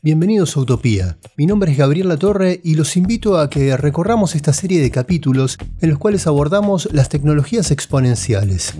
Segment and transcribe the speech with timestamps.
[0.00, 1.18] Bienvenidos a Utopía.
[1.36, 5.58] Mi nombre es Gabriel Latorre y los invito a que recorramos esta serie de capítulos
[5.80, 8.74] en los cuales abordamos las tecnologías exponenciales.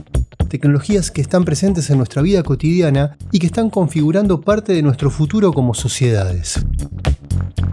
[0.49, 5.11] Tecnologías que están presentes en nuestra vida cotidiana y que están configurando parte de nuestro
[5.11, 6.65] futuro como sociedades.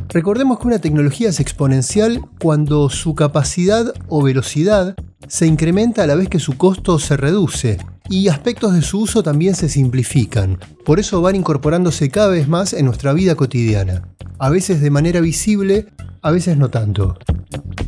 [0.09, 4.95] Recordemos que una tecnología es exponencial cuando su capacidad o velocidad
[5.27, 7.77] se incrementa a la vez que su costo se reduce
[8.09, 10.59] y aspectos de su uso también se simplifican.
[10.83, 14.07] Por eso van incorporándose cada vez más en nuestra vida cotidiana,
[14.39, 15.87] a veces de manera visible,
[16.21, 17.17] a veces no tanto.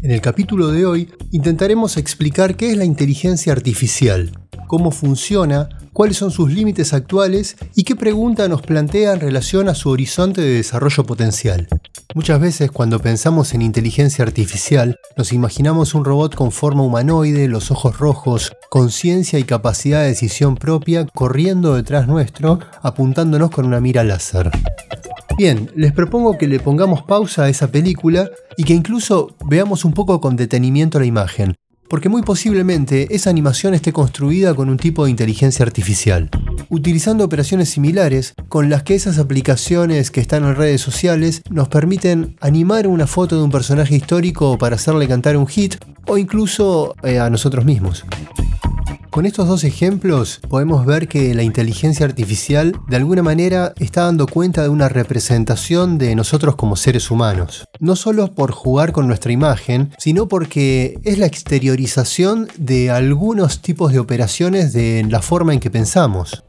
[0.01, 4.31] En el capítulo de hoy intentaremos explicar qué es la inteligencia artificial,
[4.67, 9.75] cómo funciona, cuáles son sus límites actuales y qué pregunta nos plantea en relación a
[9.75, 11.67] su horizonte de desarrollo potencial.
[12.15, 17.69] Muchas veces cuando pensamos en inteligencia artificial, nos imaginamos un robot con forma humanoide, los
[17.69, 24.03] ojos rojos, conciencia y capacidad de decisión propia corriendo detrás nuestro, apuntándonos con una mira
[24.03, 24.51] láser.
[25.37, 29.93] Bien, les propongo que le pongamos pausa a esa película y que incluso veamos un
[29.93, 31.55] poco con detenimiento la imagen,
[31.89, 36.29] porque muy posiblemente esa animación esté construida con un tipo de inteligencia artificial,
[36.69, 42.35] utilizando operaciones similares con las que esas aplicaciones que están en redes sociales nos permiten
[42.41, 45.75] animar una foto de un personaje histórico para hacerle cantar un hit
[46.07, 48.05] o incluso eh, a nosotros mismos.
[49.17, 54.27] Con estos dos ejemplos podemos ver que la inteligencia artificial de alguna manera está dando
[54.27, 57.65] cuenta de una representación de nosotros como seres humanos.
[57.79, 63.91] No solo por jugar con nuestra imagen, sino porque es la exteriorización de algunos tipos
[63.91, 66.43] de operaciones de la forma en que pensamos.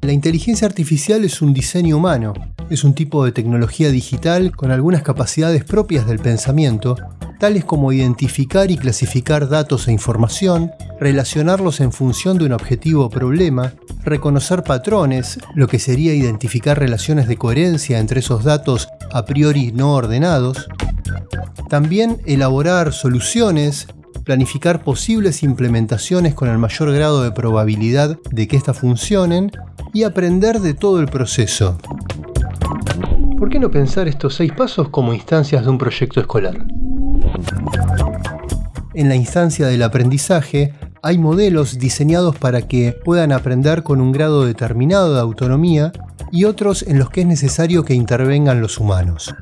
[0.00, 2.34] La inteligencia artificial es un diseño humano,
[2.68, 6.96] es un tipo de tecnología digital con algunas capacidades propias del pensamiento
[7.38, 10.70] tales como identificar y clasificar datos e información,
[11.00, 13.74] relacionarlos en función de un objetivo o problema,
[14.04, 19.94] reconocer patrones, lo que sería identificar relaciones de coherencia entre esos datos a priori no
[19.94, 20.68] ordenados,
[21.68, 23.88] también elaborar soluciones,
[24.24, 29.52] planificar posibles implementaciones con el mayor grado de probabilidad de que éstas funcionen
[29.92, 31.78] y aprender de todo el proceso.
[33.38, 36.56] ¿Por qué no pensar estos seis pasos como instancias de un proyecto escolar?
[38.94, 40.72] En la instancia del aprendizaje
[41.02, 45.92] hay modelos diseñados para que puedan aprender con un grado determinado de autonomía
[46.32, 49.34] y otros en los que es necesario que intervengan los humanos.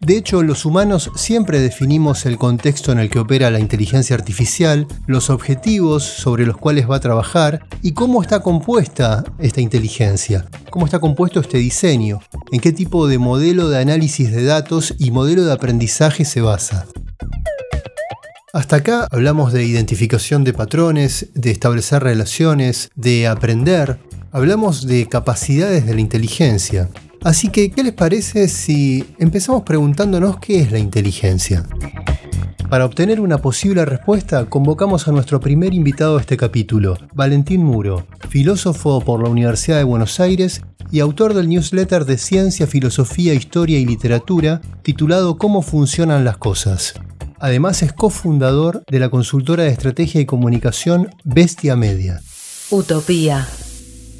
[0.00, 4.86] De hecho, los humanos siempre definimos el contexto en el que opera la inteligencia artificial,
[5.06, 10.84] los objetivos sobre los cuales va a trabajar y cómo está compuesta esta inteligencia, cómo
[10.84, 12.20] está compuesto este diseño,
[12.52, 16.86] en qué tipo de modelo de análisis de datos y modelo de aprendizaje se basa.
[18.54, 23.98] Hasta acá hablamos de identificación de patrones, de establecer relaciones, de aprender.
[24.30, 26.88] Hablamos de capacidades de la inteligencia.
[27.24, 31.66] Así que, ¿qué les parece si empezamos preguntándonos qué es la inteligencia?
[32.74, 38.04] Para obtener una posible respuesta, convocamos a nuestro primer invitado a este capítulo, Valentín Muro,
[38.28, 43.78] filósofo por la Universidad de Buenos Aires y autor del newsletter de Ciencia, Filosofía, Historia
[43.78, 46.94] y Literatura titulado Cómo funcionan las cosas.
[47.38, 52.22] Además es cofundador de la consultora de estrategia y comunicación Bestia Media.
[52.70, 53.46] Utopía.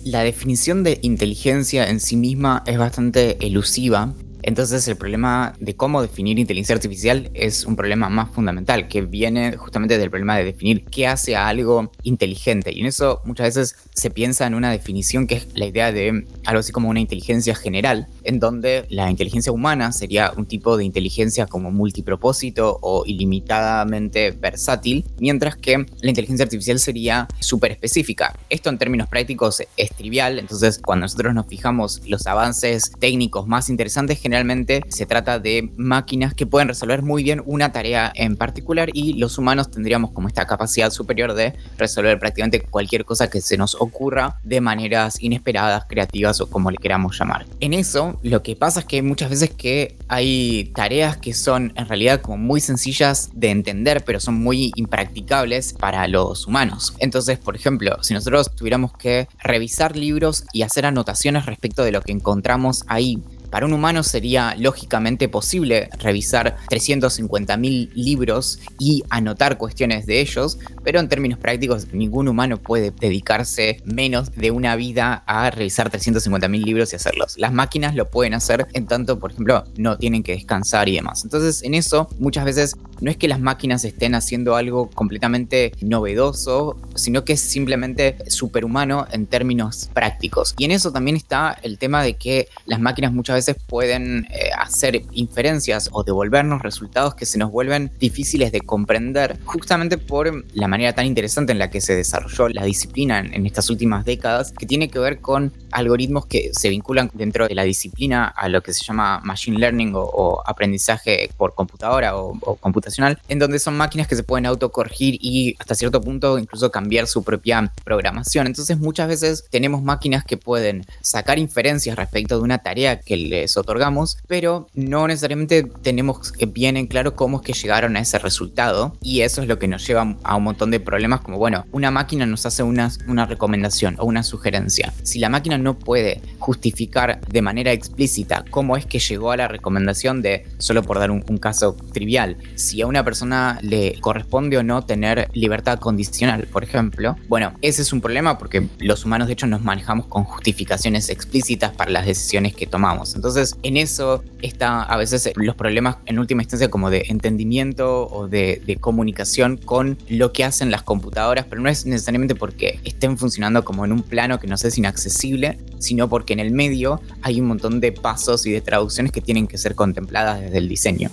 [0.05, 4.15] La definición de inteligencia en sí misma es bastante elusiva
[4.47, 9.57] entonces el problema de cómo definir inteligencia artificial es un problema más fundamental, que viene
[9.57, 12.71] justamente del problema de definir qué hace a algo inteligente.
[12.73, 16.27] Y en eso muchas veces se piensa en una definición que es la idea de
[16.45, 20.85] algo así como una inteligencia general, en donde la inteligencia humana sería un tipo de
[20.85, 28.37] inteligencia como multipropósito o ilimitadamente versátil, mientras que la inteligencia artificial sería súper específica.
[28.51, 33.69] Esto en términos prácticos es trivial, entonces cuando nosotros nos fijamos los avances técnicos más
[33.69, 38.91] interesantes, generalmente se trata de máquinas que pueden resolver muy bien una tarea en particular
[38.93, 43.57] y los humanos tendríamos como esta capacidad superior de resolver prácticamente cualquier cosa que se
[43.57, 47.47] nos ocurra de maneras inesperadas, creativas o como le queramos llamar.
[47.61, 51.87] En eso, lo que pasa es que muchas veces que hay tareas que son en
[51.87, 56.95] realidad como muy sencillas de entender, pero son muy impracticables para los humanos.
[56.99, 62.03] Entonces, por ejemplo, si nosotros tuviéramos que revisar libros y hacer anotaciones respecto de lo
[62.03, 63.23] que encontramos ahí,
[63.55, 70.99] para un humano sería lógicamente posible revisar 350.000 libros y anotar cuestiones de ellos, pero
[70.99, 76.93] en términos prácticos ningún humano puede dedicarse menos de una vida a revisar 350.000 libros
[76.93, 77.39] y hacerlos.
[77.39, 81.23] Las máquinas lo pueden hacer en tanto, por ejemplo, no tienen que descansar y demás.
[81.23, 86.77] Entonces, en eso muchas veces no es que las máquinas estén haciendo algo completamente novedoso,
[86.97, 90.57] sino que es simplemente superhumano en términos prácticos.
[90.59, 94.49] Y en eso también está el tema de que las máquinas muchas veces pueden eh,
[94.57, 100.69] hacer inferencias o devolvernos resultados que se nos vuelven difíciles de comprender, justamente por la
[100.69, 104.65] manera tan interesante en la que se desarrolló la disciplina en, estas últimas décadas, que
[104.65, 108.73] tiene que ver con algoritmos que se vinculan dentro de la disciplina a lo que
[108.73, 114.09] se llama machine learning o, aprendizaje por computadora o, o computacional, en donde son máquinas
[114.09, 118.47] que se pueden autocorregir y hasta cierto punto incluso cambiar su propia programación.
[118.47, 123.57] Entonces muchas veces tenemos máquinas que pueden sacar inferencias respecto de una tarea que les
[123.57, 128.97] otorgamos, pero no necesariamente tenemos bien en claro cómo es que llegaron a ese resultado
[129.03, 131.91] y eso es lo que nos lleva a un montón de problemas como, bueno, una
[131.91, 134.93] máquina nos hace una, una recomendación o una sugerencia.
[135.03, 139.49] Si la máquina no puede justificar de manera explícita cómo es que llegó a la
[139.49, 144.63] recomendación de, solo por dar un, caso trivial, si a una persona le corresponde o
[144.63, 149.35] no tener libertad condicional, por ejemplo, bueno, ese es un problema porque los humanos de
[149.35, 153.15] hecho nos manejamos con justificaciones explícitas para las decisiones que tomamos.
[153.25, 158.29] Entonces, en eso está a veces los problemas en última instancia como de entendimiento o
[158.29, 163.17] de, de comunicación con lo que hacen las computadoras, pero no es necesariamente porque estén
[163.17, 167.41] funcionando como en un plano que nos es inaccesible, sino porque en el medio hay
[167.41, 171.11] un montón de pasos y de traducciones que tienen que ser contempladas desde el diseño.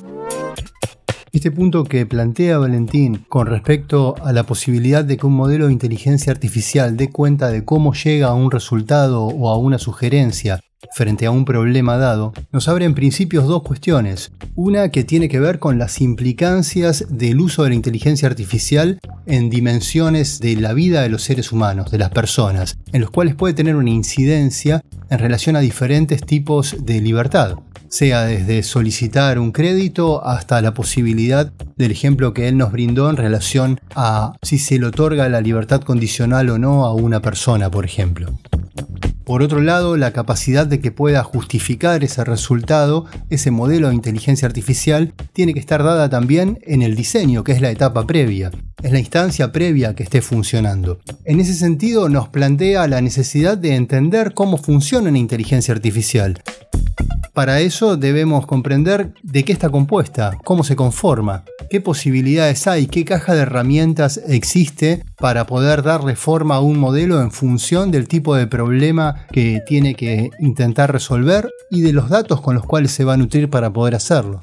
[1.32, 5.72] Este punto que plantea Valentín con respecto a la posibilidad de que un modelo de
[5.72, 10.60] inteligencia artificial dé cuenta de cómo llega a un resultado o a una sugerencia
[10.94, 14.32] frente a un problema dado, nos abre en principios dos cuestiones.
[14.56, 19.50] Una que tiene que ver con las implicancias del uso de la inteligencia artificial en
[19.50, 23.54] dimensiones de la vida de los seres humanos, de las personas, en los cuales puede
[23.54, 27.58] tener una incidencia en relación a diferentes tipos de libertad
[27.92, 33.18] sea desde solicitar un crédito hasta la posibilidad del ejemplo que él nos brindó en
[33.18, 37.84] relación a si se le otorga la libertad condicional o no a una persona, por
[37.84, 38.32] ejemplo.
[39.32, 44.46] Por otro lado, la capacidad de que pueda justificar ese resultado, ese modelo de inteligencia
[44.46, 48.52] artificial, tiene que estar dada también en el diseño, que es la etapa previa,
[48.84, 51.00] es la instancia previa que esté funcionando.
[51.24, 56.44] En ese sentido, nos plantea la necesidad de entender cómo funciona una inteligencia artificial.
[57.34, 63.06] Para eso debemos comprender de qué está compuesta, cómo se conforma, qué posibilidades hay, qué
[63.06, 68.36] caja de herramientas existe para poder darle forma a un modelo en función del tipo
[68.36, 73.06] de problema que tiene que intentar resolver y de los datos con los cuales se
[73.06, 74.42] va a nutrir para poder hacerlo.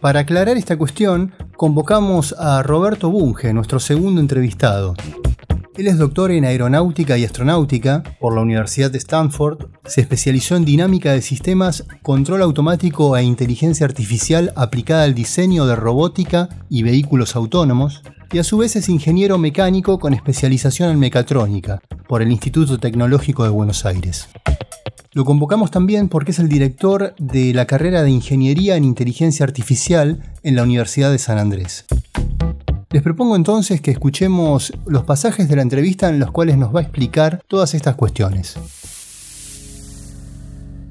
[0.00, 4.94] Para aclarar esta cuestión, convocamos a Roberto Bunge, nuestro segundo entrevistado.
[5.74, 9.68] Él es doctor en aeronáutica y astronáutica por la Universidad de Stanford.
[9.86, 15.74] Se especializó en dinámica de sistemas, control automático e inteligencia artificial aplicada al diseño de
[15.74, 18.02] robótica y vehículos autónomos.
[18.32, 23.44] Y a su vez es ingeniero mecánico con especialización en mecatrónica por el Instituto Tecnológico
[23.44, 24.28] de Buenos Aires.
[25.12, 30.22] Lo convocamos también porque es el director de la carrera de Ingeniería en Inteligencia Artificial
[30.42, 31.86] en la Universidad de San Andrés.
[32.92, 36.80] Les propongo entonces que escuchemos los pasajes de la entrevista en los cuales nos va
[36.80, 38.56] a explicar todas estas cuestiones.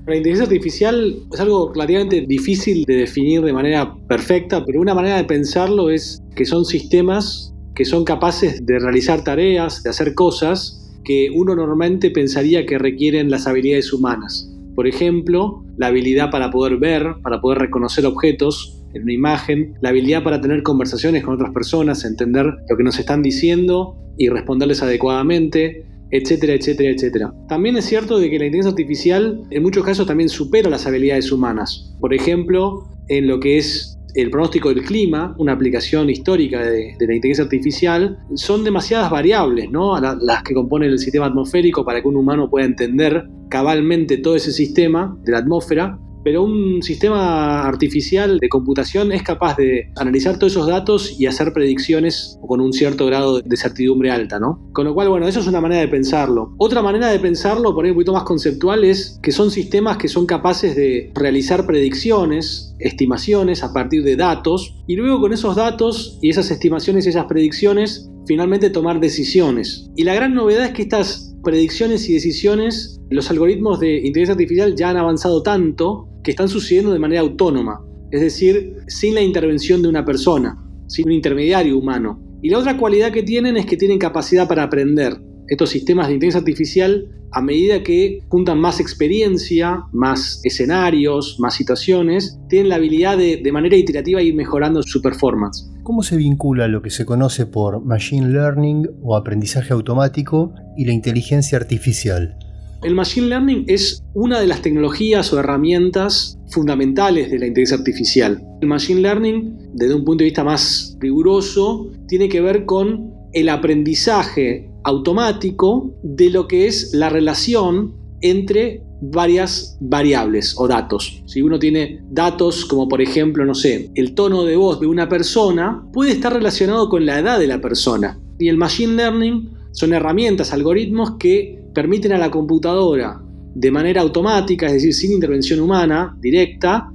[0.07, 5.17] La inteligencia artificial es algo relativamente difícil de definir de manera perfecta, pero una manera
[5.17, 10.91] de pensarlo es que son sistemas que son capaces de realizar tareas, de hacer cosas
[11.03, 14.49] que uno normalmente pensaría que requieren las habilidades humanas.
[14.73, 19.89] Por ejemplo, la habilidad para poder ver, para poder reconocer objetos, en una imagen, la
[19.89, 24.81] habilidad para tener conversaciones con otras personas, entender lo que nos están diciendo y responderles
[24.83, 27.33] adecuadamente, etcétera, etcétera, etcétera.
[27.47, 31.31] También es cierto de que la inteligencia artificial en muchos casos también supera las habilidades
[31.31, 31.95] humanas.
[31.99, 37.15] Por ejemplo, en lo que es el pronóstico del clima, una aplicación histórica de, la
[37.15, 39.97] inteligencia artificial, son demasiadas variables, ¿no?
[39.99, 44.51] Las que componen el sistema atmosférico para que un humano pueda entender cabalmente todo ese
[44.51, 50.53] sistema de la atmósfera pero un sistema artificial de computación es capaz de analizar todos
[50.53, 54.69] esos datos y hacer predicciones con un cierto grado de certidumbre alta, ¿no?
[54.73, 56.53] Con lo cual, bueno, eso es una manera de pensarlo.
[56.57, 60.07] Otra manera de pensarlo, por ahí un poquito más conceptual, es que son sistemas que
[60.07, 66.19] son capaces de realizar predicciones, estimaciones a partir de datos, y luego con esos datos
[66.21, 69.89] y esas estimaciones y esas predicciones, finalmente tomar decisiones.
[69.95, 74.75] Y la gran novedad es que estas predicciones y decisiones, los algoritmos de inteligencia artificial
[74.75, 79.81] ya han avanzado tanto que están sucediendo de manera autónoma, es decir, sin la intervención
[79.81, 80.57] de una persona,
[80.87, 82.21] sin un intermediario humano.
[82.41, 85.19] Y la otra cualidad que tienen es que tienen capacidad para aprender.
[85.51, 92.39] Estos sistemas de inteligencia artificial, a medida que juntan más experiencia, más escenarios, más situaciones,
[92.47, 95.69] tienen la habilidad de, de manera iterativa ir mejorando su performance.
[95.83, 100.93] ¿Cómo se vincula lo que se conoce por machine learning o aprendizaje automático y la
[100.93, 102.37] inteligencia artificial?
[102.81, 108.41] El Machine Learning es una de las tecnologías o herramientas fundamentales de la inteligencia artificial.
[108.61, 113.49] El Machine Learning, desde un punto de vista más riguroso, tiene que ver con el
[113.49, 121.23] aprendizaje automático de lo que es la relación entre varias variables o datos.
[121.25, 125.09] Si uno tiene datos como por ejemplo, no sé, el tono de voz de una
[125.09, 128.19] persona, puede estar relacionado con la edad de la persona.
[128.37, 133.21] Y el Machine Learning son herramientas, algoritmos que permiten a la computadora
[133.55, 136.91] de manera automática, es decir, sin intervención humana directa,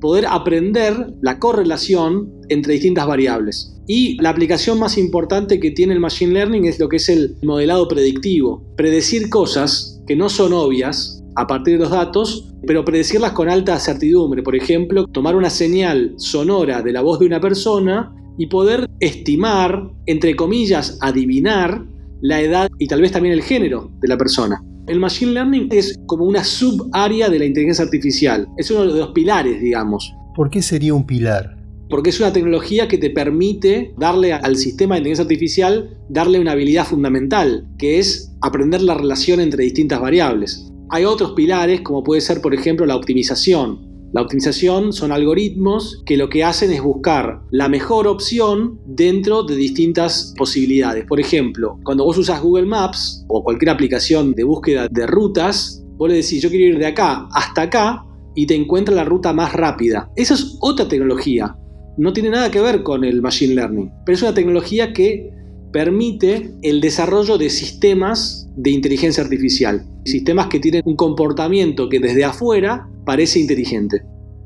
[0.00, 3.75] poder aprender la correlación entre distintas variables.
[3.86, 7.36] Y la aplicación más importante que tiene el Machine Learning es lo que es el
[7.42, 8.64] modelado predictivo.
[8.76, 13.78] Predecir cosas que no son obvias a partir de los datos, pero predecirlas con alta
[13.78, 14.42] certidumbre.
[14.42, 19.90] Por ejemplo, tomar una señal sonora de la voz de una persona y poder estimar,
[20.06, 21.84] entre comillas, adivinar
[22.22, 24.62] la edad y tal vez también el género de la persona.
[24.88, 28.48] El Machine Learning es como una subárea de la inteligencia artificial.
[28.56, 30.12] Es uno de los pilares, digamos.
[30.34, 31.55] ¿Por qué sería un pilar?
[31.88, 36.52] Porque es una tecnología que te permite darle al sistema de inteligencia artificial, darle una
[36.52, 40.70] habilidad fundamental, que es aprender la relación entre distintas variables.
[40.90, 43.86] Hay otros pilares, como puede ser, por ejemplo, la optimización.
[44.12, 49.56] La optimización son algoritmos que lo que hacen es buscar la mejor opción dentro de
[49.56, 51.04] distintas posibilidades.
[51.04, 56.08] Por ejemplo, cuando vos usas Google Maps o cualquier aplicación de búsqueda de rutas, vos
[56.08, 59.52] le decís yo quiero ir de acá hasta acá y te encuentra la ruta más
[59.52, 60.10] rápida.
[60.14, 61.56] Esa es otra tecnología.
[61.96, 65.30] No tiene nada que ver con el Machine Learning, pero es una tecnología que
[65.72, 69.84] permite el desarrollo de sistemas de inteligencia artificial.
[70.04, 74.02] Sistemas que tienen un comportamiento que desde afuera parece inteligente.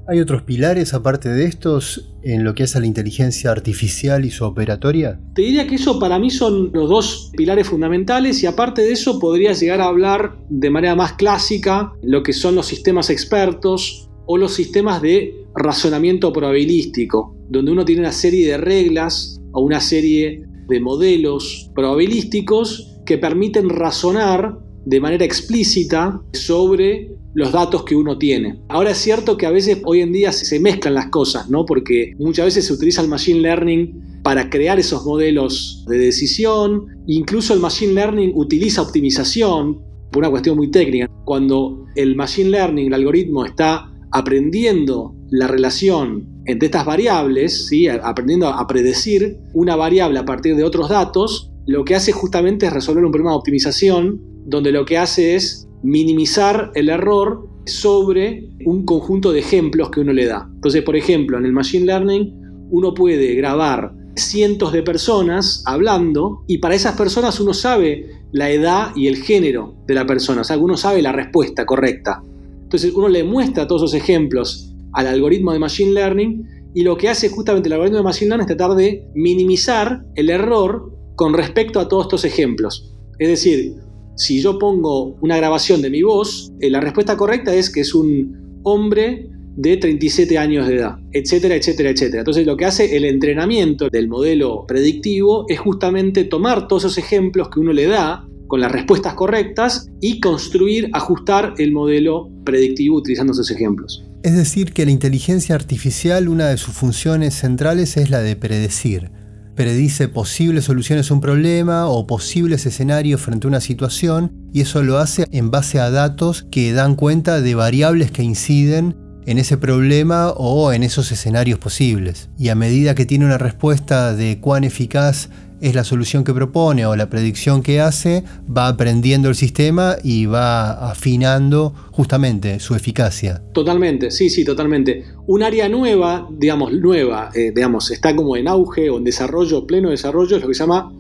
[0.09, 4.31] ¿Hay otros pilares aparte de estos en lo que es a la inteligencia artificial y
[4.31, 5.21] su operatoria?
[5.35, 9.21] Te diría que eso para mí son los dos pilares fundamentales y aparte de eso
[9.21, 14.37] podría llegar a hablar de manera más clásica lo que son los sistemas expertos o
[14.37, 20.45] los sistemas de razonamiento probabilístico, donde uno tiene una serie de reglas o una serie
[20.69, 28.61] de modelos probabilísticos que permiten razonar de manera explícita sobre los datos que uno tiene.
[28.69, 31.65] Ahora es cierto que a veces hoy en día se mezclan las cosas, ¿no?
[31.65, 37.55] Porque muchas veces se utiliza el machine learning para crear esos modelos de decisión, incluso
[37.55, 39.81] el machine learning utiliza optimización
[40.11, 41.09] por una cuestión muy técnica.
[41.25, 47.89] Cuando el machine learning, el algoritmo está aprendiendo la relación entre estas variables, ¿sí?
[47.89, 52.73] aprendiendo a predecir una variable a partir de otros datos, lo que hace justamente es
[52.73, 58.85] resolver un problema de optimización, donde lo que hace es minimizar el error sobre un
[58.85, 60.49] conjunto de ejemplos que uno le da.
[60.55, 62.35] Entonces, por ejemplo, en el Machine Learning
[62.71, 68.89] uno puede grabar cientos de personas hablando y para esas personas uno sabe la edad
[68.95, 72.23] y el género de la persona, o sea, uno sabe la respuesta correcta.
[72.71, 77.09] Entonces uno le muestra todos esos ejemplos al algoritmo de Machine Learning y lo que
[77.09, 81.81] hace justamente el algoritmo de Machine Learning es tratar de minimizar el error con respecto
[81.81, 82.95] a todos estos ejemplos.
[83.19, 83.75] Es decir,
[84.15, 87.93] si yo pongo una grabación de mi voz, eh, la respuesta correcta es que es
[87.93, 92.21] un hombre de 37 años de edad, etcétera, etcétera, etcétera.
[92.21, 97.49] Entonces lo que hace el entrenamiento del modelo predictivo es justamente tomar todos esos ejemplos
[97.49, 103.33] que uno le da con las respuestas correctas y construir, ajustar el modelo predictivo utilizando
[103.33, 104.05] esos ejemplos.
[104.25, 109.13] Es decir, que la inteligencia artificial, una de sus funciones centrales es la de predecir
[109.55, 114.83] predice posibles soluciones a un problema o posibles escenarios frente a una situación y eso
[114.83, 119.59] lo hace en base a datos que dan cuenta de variables que inciden en ese
[119.59, 122.31] problema o en esos escenarios posibles.
[122.39, 125.29] Y a medida que tiene una respuesta de cuán eficaz
[125.61, 130.27] es la solución que propone o la predicción que hace, va aprendiendo el sistema y
[130.27, 133.43] va afinando justamente su eficacia.
[133.53, 135.05] Totalmente, sí, sí, totalmente.
[135.27, 139.91] Un área nueva, digamos, nueva, eh, digamos, está como en auge o en desarrollo, pleno
[139.91, 140.93] desarrollo, es lo que se llama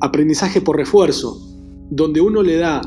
[0.00, 1.40] aprendizaje por refuerzo,
[1.90, 2.80] donde uno le da,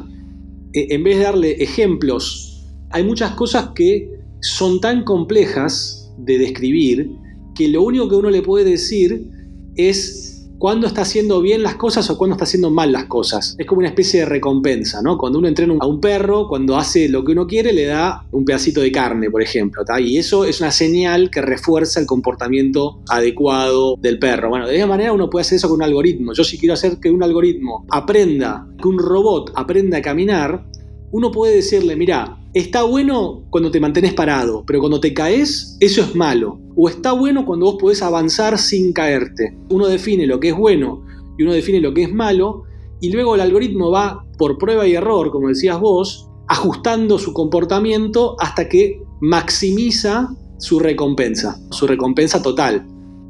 [0.73, 4.09] eh, en vez de darle ejemplos, hay muchas cosas que
[4.41, 7.11] son tan complejas de describir
[7.55, 9.27] que lo único que uno le puede decir
[9.75, 10.30] es
[10.61, 13.55] cuándo está haciendo bien las cosas o cuándo está haciendo mal las cosas.
[13.57, 15.17] Es como una especie de recompensa, ¿no?
[15.17, 18.45] Cuando uno entrena a un perro, cuando hace lo que uno quiere, le da un
[18.45, 23.95] pedacito de carne, por ejemplo, y eso es una señal que refuerza el comportamiento adecuado
[23.99, 24.49] del perro.
[24.49, 26.31] Bueno, de esa manera uno puede hacer eso con un algoritmo.
[26.33, 30.63] Yo si quiero hacer que un algoritmo aprenda, que un robot aprenda a caminar,
[31.11, 36.01] uno puede decirle, mira, está bueno cuando te mantenés parado, pero cuando te caes, eso
[36.01, 36.59] es malo.
[36.75, 39.57] O está bueno cuando vos podés avanzar sin caerte.
[39.69, 41.05] Uno define lo que es bueno
[41.37, 42.63] y uno define lo que es malo,
[42.99, 48.35] y luego el algoritmo va por prueba y error, como decías vos, ajustando su comportamiento
[48.39, 50.29] hasta que maximiza
[50.59, 52.85] su recompensa, su recompensa total.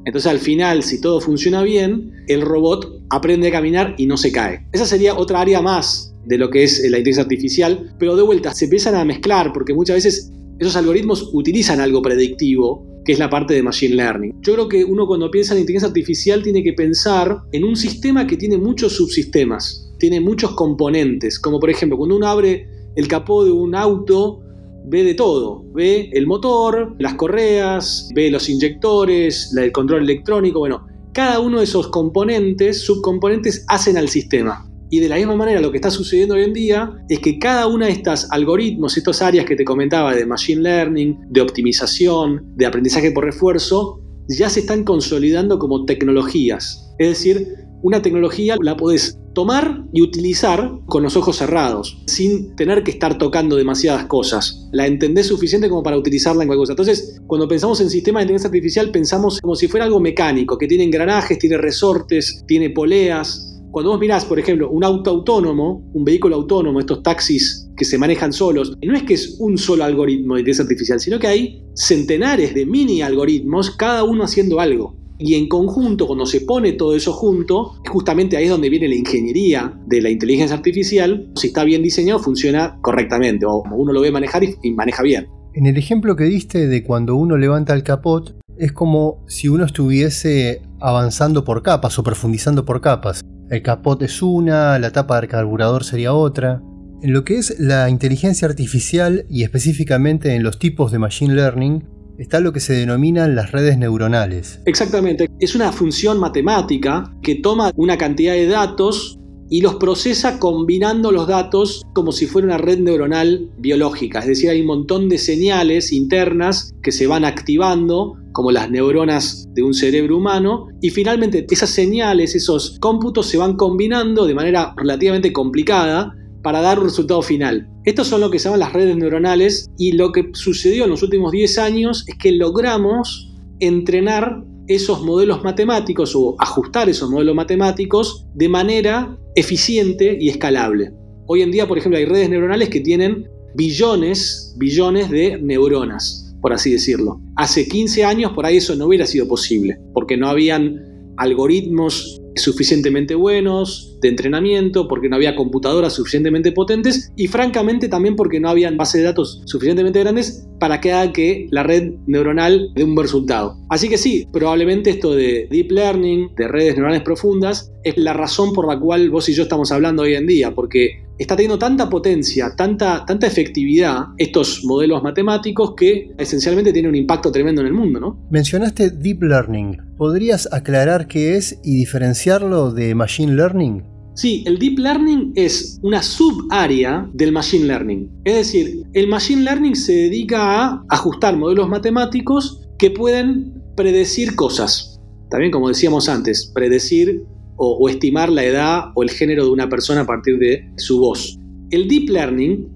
[0.05, 4.31] Entonces al final, si todo funciona bien, el robot aprende a caminar y no se
[4.31, 4.67] cae.
[4.73, 8.53] Esa sería otra área más de lo que es la inteligencia artificial, pero de vuelta
[8.53, 13.29] se empiezan a mezclar porque muchas veces esos algoritmos utilizan algo predictivo, que es la
[13.29, 14.41] parte de Machine Learning.
[14.41, 18.27] Yo creo que uno cuando piensa en inteligencia artificial tiene que pensar en un sistema
[18.27, 23.43] que tiene muchos subsistemas, tiene muchos componentes, como por ejemplo cuando uno abre el capó
[23.43, 24.41] de un auto,
[24.85, 30.85] ve de todo, ve el motor, las correas, ve los inyectores, el control electrónico, bueno,
[31.13, 34.70] cada uno de esos componentes, subcomponentes, hacen al sistema.
[34.91, 37.65] Y de la misma manera lo que está sucediendo hoy en día es que cada
[37.67, 42.65] una de estas algoritmos, estas áreas que te comentaba de machine learning, de optimización, de
[42.65, 46.93] aprendizaje por refuerzo, ya se están consolidando como tecnologías.
[46.99, 47.47] Es decir,
[47.83, 53.17] una tecnología la puedes tomar y utilizar con los ojos cerrados, sin tener que estar
[53.17, 54.67] tocando demasiadas cosas.
[54.73, 56.73] La entendés suficiente como para utilizarla en cualquier cosa.
[56.73, 60.67] Entonces, cuando pensamos en sistemas de inteligencia artificial, pensamos como si fuera algo mecánico, que
[60.67, 66.03] tiene engranajes, tiene resortes, tiene poleas, cuando vos mirás, por ejemplo, un auto autónomo, un
[66.03, 70.35] vehículo autónomo, estos taxis que se manejan solos, no es que es un solo algoritmo
[70.35, 74.97] de inteligencia artificial, sino que hay centenares de mini algoritmos, cada uno haciendo algo.
[75.17, 78.95] Y en conjunto, cuando se pone todo eso junto, justamente ahí es donde viene la
[78.95, 81.31] ingeniería de la inteligencia artificial.
[81.35, 85.27] Si está bien diseñado, funciona correctamente, o uno lo ve manejar y maneja bien.
[85.53, 89.65] En el ejemplo que diste de cuando uno levanta el capot, es como si uno
[89.65, 93.21] estuviese avanzando por capas o profundizando por capas.
[93.51, 96.61] El capot es una, la tapa del carburador sería otra.
[97.01, 101.83] En lo que es la inteligencia artificial y específicamente en los tipos de machine learning,
[102.17, 104.61] está lo que se denominan las redes neuronales.
[104.65, 109.19] Exactamente, es una función matemática que toma una cantidad de datos
[109.51, 114.19] y los procesa combinando los datos como si fuera una red neuronal biológica.
[114.19, 119.49] Es decir, hay un montón de señales internas que se van activando como las neuronas
[119.53, 124.73] de un cerebro humano, y finalmente esas señales, esos cómputos se van combinando de manera
[124.77, 127.67] relativamente complicada para dar un resultado final.
[127.83, 131.03] Estos son lo que se llaman las redes neuronales y lo que sucedió en los
[131.03, 138.27] últimos 10 años es que logramos entrenar esos modelos matemáticos o ajustar esos modelos matemáticos
[138.33, 140.91] de manera eficiente y escalable.
[141.27, 146.53] Hoy en día, por ejemplo, hay redes neuronales que tienen billones, billones de neuronas, por
[146.53, 147.21] así decirlo.
[147.35, 150.90] Hace 15 años por ahí eso no hubiera sido posible, porque no habían
[151.21, 158.39] algoritmos suficientemente buenos de entrenamiento, porque no había computadoras suficientemente potentes y francamente también porque
[158.39, 162.83] no habían bases de datos suficientemente grandes para que haga que la red neuronal dé
[162.83, 163.57] un buen resultado.
[163.69, 168.53] Así que sí, probablemente esto de deep learning, de redes neuronales profundas, es la razón
[168.53, 171.89] por la cual vos y yo estamos hablando hoy en día, porque está teniendo tanta
[171.89, 177.73] potencia, tanta, tanta efectividad estos modelos matemáticos que esencialmente tienen un impacto tremendo en el
[177.73, 178.27] mundo, ¿no?
[178.31, 179.77] Mencionaste deep learning.
[179.97, 183.83] ¿Podrías aclarar qué es y diferenciarlo de machine learning?
[184.15, 188.09] Sí, el deep learning es una subárea del machine learning.
[188.25, 194.99] Es decir, el machine learning se dedica a ajustar modelos matemáticos que pueden predecir cosas.
[195.29, 197.23] También, como decíamos antes, predecir
[197.63, 201.37] o, estimar la edad o el género de una persona a partir de su voz.
[201.69, 202.67] El deep learning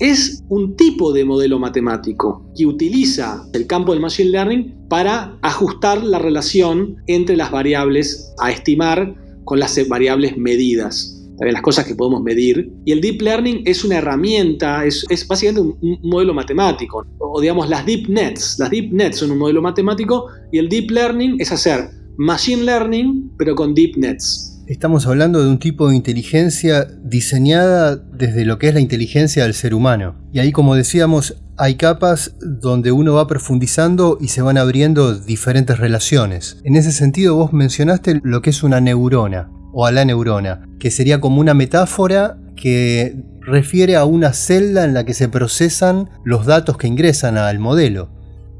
[0.00, 6.02] es un tipo de modelo matemático que utiliza el campo del machine learning para ajustar
[6.02, 11.20] la relación entre las variables a estimar con las variables medidas.
[11.38, 12.72] También las cosas que podemos medir.
[12.84, 17.06] Y el deep learning es una herramienta, es, básicamente un, un, modelo matemático.
[17.18, 18.58] O digamos las deep nets.
[18.58, 23.32] Las deep nets son un modelo matemático y el deep learning es hacer machine learning,
[23.38, 24.52] pero con deep nets.
[24.66, 29.54] Estamos hablando de un tipo de inteligencia diseñada desde lo que es la inteligencia del
[29.54, 30.14] ser humano.
[30.32, 35.78] Y ahí, como decíamos, hay capas donde uno va profundizando y se van abriendo diferentes
[35.78, 36.58] relaciones.
[36.64, 40.90] En ese sentido, vos mencionaste lo que es una neurona o a la neurona, que
[40.90, 46.46] sería como una metáfora que refiere a una celda en la que se procesan los
[46.46, 48.10] datos que ingresan al modelo.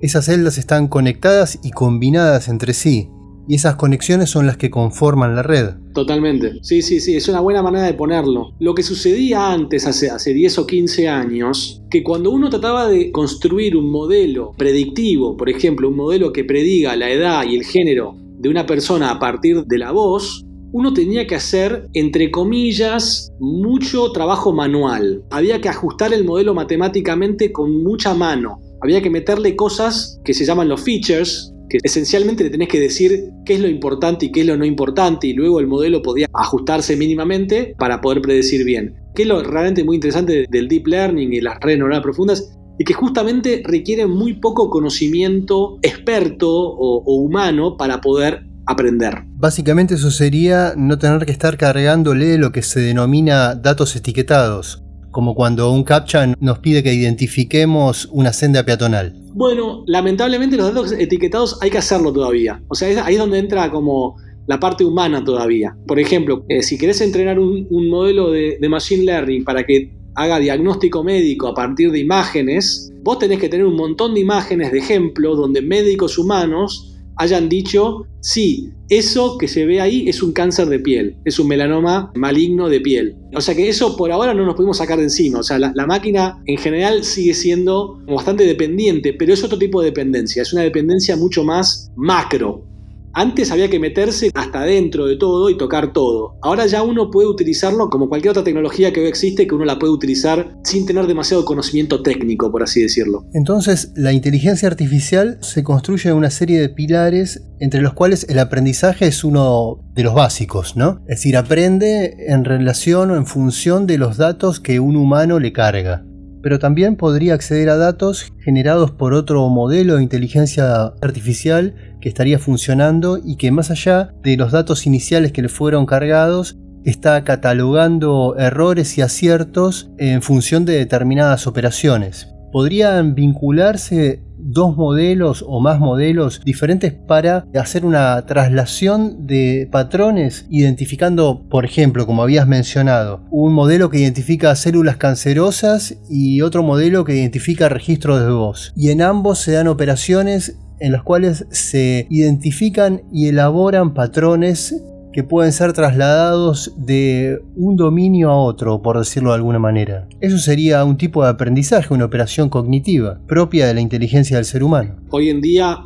[0.01, 3.09] Esas celdas están conectadas y combinadas entre sí,
[3.49, 5.71] y esas conexiones son las que conforman la red.
[5.95, 6.59] Totalmente.
[6.63, 8.55] Sí, sí, sí, es una buena manera de ponerlo.
[8.59, 13.11] Lo que sucedía antes, hace, hace 10 o 15 años, que cuando uno trataba de
[13.13, 18.17] construir un modelo predictivo, por ejemplo, un modelo que prediga la edad y el género
[18.39, 24.11] de una persona a partir de la voz, uno tenía que hacer, entre comillas, mucho
[24.13, 25.23] trabajo manual.
[25.31, 28.59] Había que ajustar el modelo matemáticamente con mucha mano.
[28.81, 33.31] Había que meterle cosas que se llaman los features, que esencialmente le tenés que decir
[33.47, 36.29] qué es lo importante y qué es lo no importante y luego el modelo podía
[36.35, 38.95] ajustarse mínimamente para poder predecir bien.
[39.15, 42.85] Que es lo realmente muy interesante del deep learning y las redes neuronales profundas y
[42.85, 49.25] que justamente requiere muy poco conocimiento experto o, o humano para poder aprender.
[49.29, 54.82] Básicamente eso sería no tener que estar cargándole lo que se denomina datos etiquetados,
[55.13, 59.15] como cuando un CAPTCHA nos pide que identifiquemos una senda peatonal.
[59.35, 62.61] Bueno, lamentablemente los datos etiquetados hay que hacerlo todavía.
[62.69, 65.77] O sea, ahí es donde entra como la parte humana todavía.
[65.87, 70.39] Por ejemplo, eh, si querés entrenar un, modelo de, de Machine Learning para que haga
[70.39, 74.79] diagnóstico médico a partir de imágenes, vos tenés que tener un montón de imágenes de
[74.79, 76.92] ejemplo donde médicos humanos
[77.23, 81.49] hayan dicho, sí, eso que se ve ahí es un cáncer de piel, es un
[81.49, 83.17] melanoma maligno de piel.
[83.35, 85.39] O sea que eso por ahora no nos pudimos sacar de encima.
[85.39, 89.81] O sea, la, la, máquina en general sigue siendo bastante dependiente, pero es otro tipo
[89.81, 92.67] de dependencia, es una dependencia mucho más macro.
[93.15, 96.39] Antes había que meterse hasta dentro de todo y tocar todo.
[96.41, 99.79] Ahora ya uno puede utilizarlo como cualquier otra tecnología que hoy existe, que uno la
[99.79, 103.27] puede utilizar sin tener demasiado conocimiento técnico, por así decirlo.
[103.35, 108.39] Entonces, la inteligencia artificial se construye en una serie de pilares entre los cuales el
[108.39, 111.01] aprendizaje es uno de los básicos, ¿no?
[111.07, 115.53] Es decir, aprende en relación o en función de los datos que un humano le
[115.53, 116.05] carga
[116.43, 122.39] pero también podría acceder a datos generados por otro modelo de inteligencia artificial que estaría
[122.39, 128.35] funcionando y que más allá de los datos iniciales que le fueron cargados, está catalogando
[128.37, 132.29] errores y aciertos en función de determinadas operaciones.
[132.51, 141.47] Podrían vincularse dos modelos o más modelos diferentes para hacer una traslación de patrones identificando,
[141.49, 147.17] por ejemplo, como habías mencionado, un modelo que identifica células cancerosas y otro modelo que
[147.17, 148.73] identifica registros de voz.
[148.77, 155.23] Y en ambos se dan operaciones en los cuales se identifican y elaboran patrones que
[155.23, 160.09] pueden ser trasladados de un dominio a otro, por decirlo de alguna manera.
[160.21, 164.63] Eso sería un tipo de aprendizaje, una operación cognitiva, propia de la inteligencia del ser
[164.63, 164.97] humano.
[165.11, 165.79] Hoy en día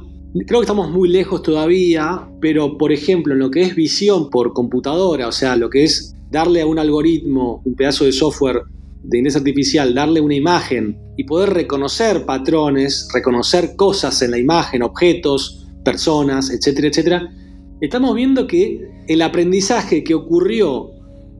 [0.46, 4.52] creo que estamos muy lejos todavía, pero por ejemplo en lo que es visión por
[4.52, 8.62] computadora, o sea, lo que es darle a un algoritmo, un pedazo de software
[9.02, 14.82] de inteligencia artificial, darle una imagen y poder reconocer patrones, reconocer cosas en la imagen,
[14.82, 17.30] objetos, personas, etcétera, etcétera,
[17.80, 20.90] estamos viendo que el aprendizaje que ocurrió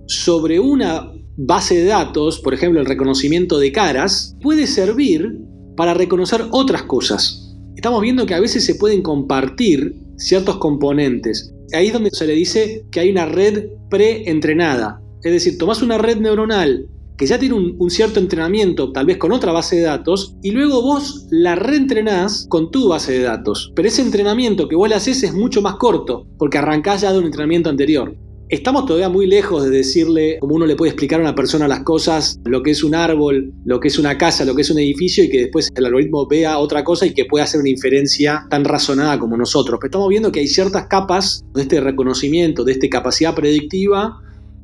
[0.07, 5.39] sobre una base de datos, por ejemplo el reconocimiento de caras, puede servir
[5.77, 7.55] para reconocer otras cosas.
[7.77, 11.53] Estamos viendo que a veces se pueden compartir ciertos componentes.
[11.75, 15.03] Ahí es donde se le dice que hay una red preentrenada.
[15.23, 19.33] Es decir, tomas una red neuronal que ya tiene un, cierto entrenamiento, tal vez con
[19.33, 23.73] otra base de datos, y luego vos la reentrenás con tu base de datos.
[23.75, 27.19] Pero ese entrenamiento que vos le haces es mucho más corto, porque arrancás ya de
[27.19, 28.17] un entrenamiento anterior.
[28.49, 31.81] Estamos todavía muy lejos de decirle, como uno le puede explicar a una persona las
[31.81, 34.79] cosas, lo que es un árbol, lo que es una casa, lo que es un
[34.79, 38.47] edificio, y que después el algoritmo vea otra cosa y que pueda hacer una inferencia
[38.49, 39.79] tan razonada como nosotros.
[39.81, 44.21] Pero estamos viendo que hay ciertas capas de este reconocimiento, de esta capacidad predictiva,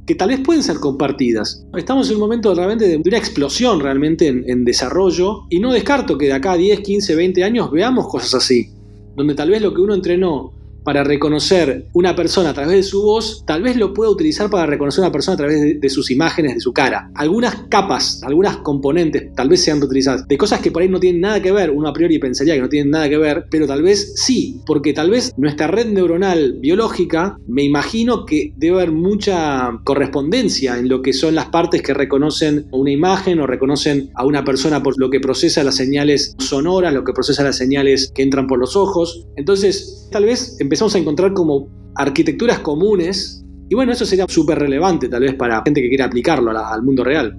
[0.06, 1.64] que tal vez pueden ser compartidas.
[1.76, 6.26] Estamos en un momento realmente de una explosión realmente en, desarrollo y no descarto que
[6.26, 8.70] de acá a 10, 15, 20 años veamos cosas así,
[9.16, 10.52] donde tal vez lo que uno entrenó
[10.84, 14.66] para reconocer una persona a través de su voz, tal vez lo pueda utilizar para
[14.66, 17.10] reconocer una persona a través de, sus imágenes, de su cara.
[17.14, 21.20] Algunas capas, algunas componentes tal vez sean reutilizadas de cosas que por ahí no tienen
[21.20, 23.82] nada que ver, uno a priori pensaría que no tienen nada que ver, pero tal
[23.82, 29.70] vez sí, porque tal vez nuestra red neuronal biológica, me imagino que debe haber mucha
[29.84, 34.44] correspondencia en lo que son las partes que reconocen una imagen o reconocen a una
[34.44, 38.46] persona por lo que procesa las señales sonoras, lo que procesa las señales que entran
[38.46, 39.26] por los ojos.
[39.36, 45.06] Entonces, tal vez empezamos a encontrar como arquitecturas comunes y bueno, eso sería súper relevante
[45.06, 47.36] tal vez para gente que quiera aplicarlo al mundo real.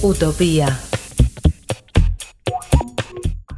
[0.00, 0.78] Utopía.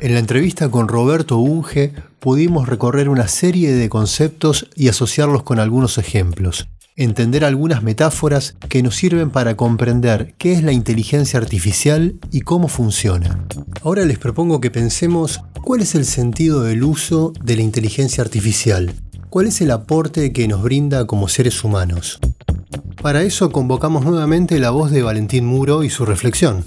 [0.01, 5.59] En la entrevista con Roberto Unge pudimos recorrer una serie de conceptos y asociarlos con
[5.61, 6.67] algunos ejemplos
[6.99, 12.67] entender algunas metáforas que nos sirven para comprender qué es la inteligencia artificial y cómo
[12.67, 13.47] funciona.
[13.83, 18.93] Ahora les propongo que pensemos ¿cuál es el sentido del uso de la inteligencia artificial?
[19.31, 22.19] ¿Cuál es el aporte que nos brinda como seres humanos?
[23.01, 26.65] Para eso convocamos nuevamente la voz de Valentín Muro y su reflexión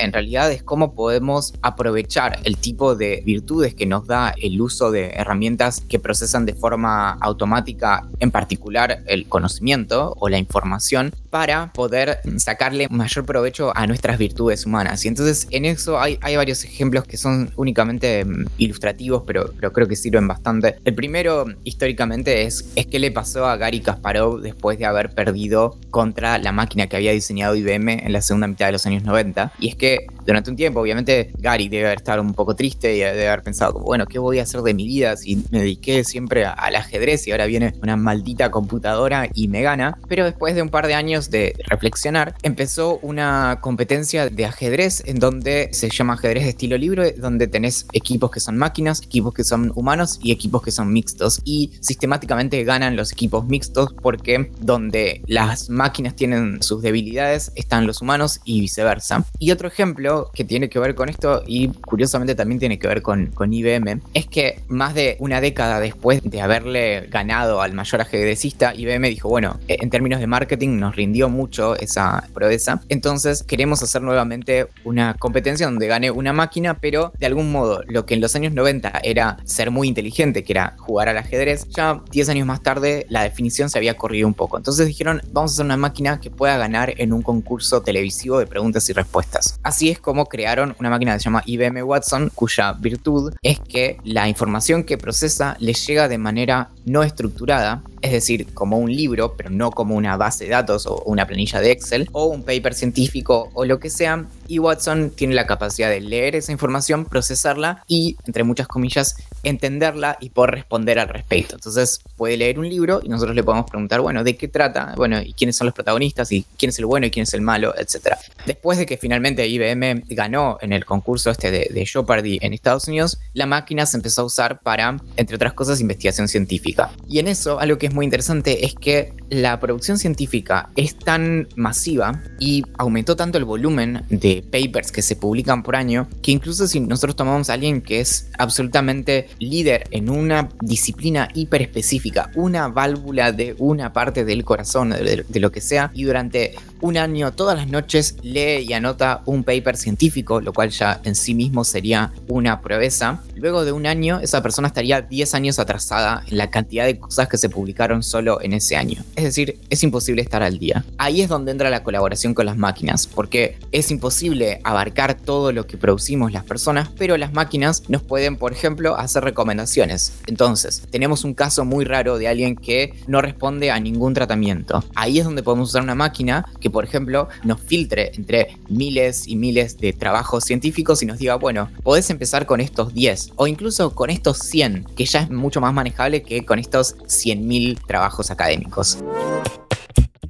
[0.00, 4.90] en realidad es cómo podemos aprovechar el tipo de virtudes que nos da el uso
[4.90, 11.72] de herramientas que procesan de forma automática, en particular el conocimiento o la información, para
[11.72, 15.04] poder sacarle mayor provecho a nuestras virtudes humanas.
[15.04, 19.88] Y entonces en eso hay, varios ejemplos que son únicamente mm, ilustrativos, pero, pero creo
[19.88, 20.76] que sirven bastante.
[20.84, 25.78] El primero, históricamente, es, es qué le pasó a Gary Kasparov después de haber perdido
[25.90, 29.52] contra la máquina que había diseñado IBM en la segunda mitad de los años 90.
[29.58, 33.28] Y es que durante un tiempo, obviamente, Gary debe estado un poco triste y debe
[33.28, 36.76] haber pensado, bueno, ¿qué voy a hacer de mi vida si me dediqué siempre al
[36.76, 39.98] ajedrez y ahora viene una maldita computadora y me gana?
[40.06, 45.18] Pero después de un par de años de reflexionar, empezó una competencia de ajedrez en
[45.18, 49.44] donde se llama ajedrez de estilo libre, donde tenés equipos que son máquinas, equipos que
[49.44, 51.40] son humanos y equipos que son mixtos.
[51.44, 58.02] Y sistemáticamente ganan los equipos mixtos porque donde las máquinas tienen sus debilidades están los
[58.02, 59.24] humanos y viceversa.
[59.38, 63.02] Y otro ejemplo que tiene que ver con esto y curiosamente también tiene que ver
[63.02, 68.00] con, con IBM es que más de una década después de haberle ganado al mayor
[68.00, 73.42] ajedrecista, IBM dijo, bueno, e, en términos de marketing nos rindió mucho esa proeza, entonces
[73.42, 78.14] queremos hacer nuevamente una competencia donde gane una máquina, pero de algún modo lo que
[78.14, 82.28] en los años 90 era ser muy inteligente, que era jugar al ajedrez, ya 10
[82.30, 84.56] años más tarde la definición se había corrido un poco.
[84.56, 88.46] Entonces dijeron, vamos a hacer una máquina que pueda ganar en un concurso televisivo de
[88.46, 89.58] preguntas y respuestas.
[89.62, 93.98] Así es como crearon una máquina que se llama IBM Watson, cuya virtud es que
[94.04, 99.34] la información que procesa le llega de manera no estructurada, es decir, como un libro,
[99.36, 102.72] pero no como una base de datos o una planilla de Excel, o un paper
[102.72, 107.84] científico o lo que sea, y Watson tiene la capacidad de leer esa información, procesarla
[107.86, 111.54] y, entre muchas comillas, entenderla y poder responder al respecto.
[111.54, 114.94] Entonces puede leer un libro y nosotros le podemos preguntar, bueno, ¿de qué trata?
[114.96, 116.32] Bueno, ¿y quiénes son los protagonistas?
[116.32, 117.74] ¿Y quién es el bueno y quién es el malo?
[117.76, 118.18] Etcétera.
[118.46, 122.88] Después de que finalmente IBM ganó en el concurso este de, de Jeopardy en Estados
[122.88, 126.90] Unidos, la máquina se empezó a usar para, entre otras cosas, investigación científica.
[127.08, 131.48] Y en eso, algo que es muy interesante es que la producción científica es tan
[131.54, 136.66] masiva y aumentó tanto el volumen de papers que se publican por año que incluso
[136.66, 142.68] si nosotros tomamos a alguien que es absolutamente líder en una disciplina hiper específica, una
[142.68, 147.32] válvula de una parte del corazón, de, de lo que sea, y durante un año
[147.32, 151.64] todas las noches lee y anota un paper científico, lo cual ya en sí mismo
[151.64, 156.50] sería una proeza, luego de un año esa persona estaría 10 años atrasada en la
[156.50, 159.04] cantidad de cosas que se publicaron solo en ese año.
[159.16, 160.84] Es decir, es imposible estar al día.
[160.98, 165.66] Ahí es donde entra la colaboración con las máquinas, porque es imposible abarcar todo lo
[165.66, 170.14] que producimos las personas, pero las máquinas nos pueden, por ejemplo, hacer recomendaciones.
[170.26, 174.84] Entonces, tenemos un caso muy raro de alguien que no responde a ningún tratamiento.
[174.94, 179.36] Ahí es donde podemos usar una máquina que, por ejemplo, nos filtre entre miles y
[179.36, 183.94] miles de trabajos científicos y nos diga, bueno, podés empezar con estos 10 o incluso
[183.94, 188.98] con estos 100, que ya es mucho más manejable que con estos 100.000 trabajos académicos.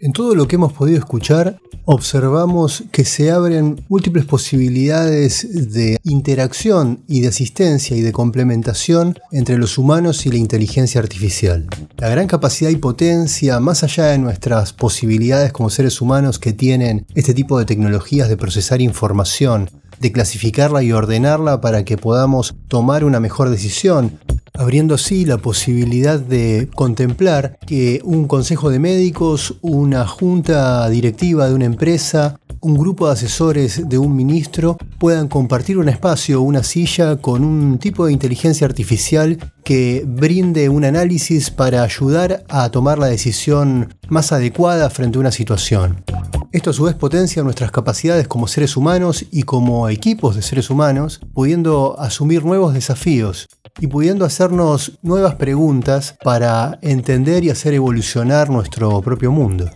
[0.01, 7.03] En todo lo que hemos podido escuchar, observamos que se abren múltiples posibilidades de interacción
[7.09, 11.67] y de asistencia y de complementación entre los humanos y la inteligencia artificial.
[11.97, 17.05] La gran capacidad y potencia, más allá de nuestras posibilidades como seres humanos que tienen
[17.17, 23.05] este tipo de tecnologías de procesar información, de clasificarla y ordenarla para que podamos tomar
[23.05, 24.21] una mejor decisión,
[24.59, 31.55] abriendo así la posibilidad de contemplar que un consejo de médicos, una junta directiva de
[31.55, 37.17] una empresa, un grupo de asesores de un ministro puedan compartir un espacio, una silla
[37.17, 43.07] con un tipo de inteligencia artificial que brinde un análisis para ayudar a tomar la
[43.07, 46.05] decisión más adecuada frente a una situación.
[46.51, 50.71] Esto a su vez potencia nuestras capacidades como seres humanos y como equipos de seres
[50.71, 53.47] humanos, pudiendo asumir nuevos desafíos
[53.81, 59.71] y pudiendo hacernos nuevas preguntas para entender y hacer evolucionar nuestro propio mundo.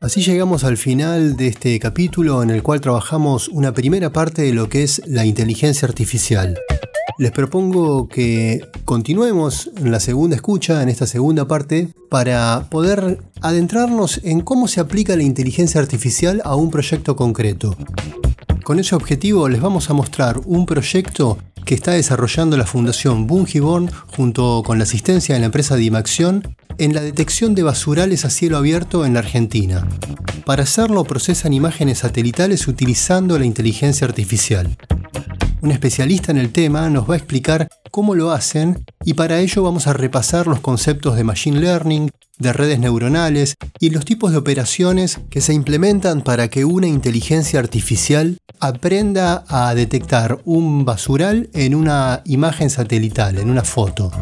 [0.00, 4.52] Así llegamos al final de este capítulo en el cual trabajamos una primera parte de
[4.52, 6.58] lo que es la inteligencia artificial.
[7.16, 14.20] Les propongo que continuemos en la segunda escucha, en esta segunda parte, para poder adentrarnos
[14.24, 17.76] en cómo se aplica la inteligencia artificial a un proyecto concreto.
[18.64, 23.90] Con ese objetivo les vamos a mostrar un proyecto que está desarrollando la Fundación Bungiborn
[24.06, 28.56] junto con la asistencia de la empresa Dimaxion en la detección de basurales a cielo
[28.56, 29.86] abierto en la Argentina.
[30.46, 34.74] Para hacerlo procesan imágenes satelitales utilizando la inteligencia artificial.
[35.64, 39.62] Un especialista en el tema nos va a explicar cómo lo hacen y para ello
[39.62, 44.36] vamos a repasar los conceptos de Machine Learning, de redes neuronales y los tipos de
[44.36, 51.74] operaciones que se implementan para que una inteligencia artificial aprenda a detectar un basural en
[51.74, 54.12] una imagen satelital, en una foto.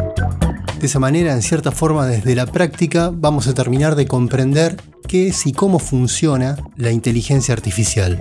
[0.82, 5.28] De esa manera, en cierta forma, desde la práctica, vamos a terminar de comprender qué
[5.28, 8.18] es y cómo funciona la inteligencia artificial.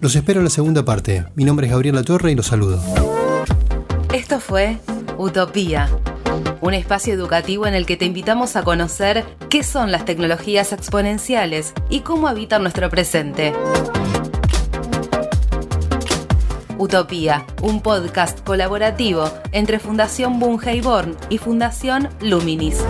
[0.00, 1.24] Los espero en la segunda parte.
[1.34, 2.80] Mi nombre es Gabriel Torre y los saludo.
[4.14, 4.78] Esto fue
[5.18, 5.90] Utopía,
[6.60, 11.72] un espacio educativo en el que te invitamos a conocer qué son las tecnologías exponenciales
[11.90, 13.54] y cómo habitan nuestro presente.
[16.78, 20.38] Utopía, un podcast colaborativo entre Fundación
[20.80, 22.82] Born y Fundación Luminis.